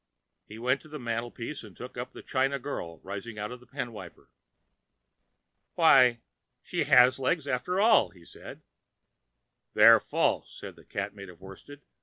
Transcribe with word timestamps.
He 0.47 0.57
went 0.57 0.81
to 0.81 0.87
the 0.87 0.97
mantel 0.97 1.29
piece 1.29 1.63
and 1.63 1.77
took 1.77 1.95
up 1.95 2.11
the 2.11 2.23
China 2.23 2.57
girl 2.57 2.99
rising 3.03 3.37
out 3.37 3.51
of 3.51 3.61
a 3.61 3.67
pen 3.67 3.91
wiper. 3.93 4.31
"Why, 5.75 6.21
she 6.63 6.85
has 6.85 7.19
legs 7.19 7.47
after 7.47 7.79
all," 7.79 8.11
said 8.23 8.57
he. 8.57 8.63
"They're 9.75 9.99
false," 9.99 10.51
said 10.57 10.75
the 10.75 10.85
Cat 10.85 11.13
made 11.13 11.29
of 11.29 11.39
worsted. 11.39 11.83